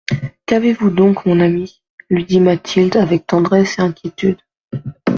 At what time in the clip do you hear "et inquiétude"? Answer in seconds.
3.77-4.39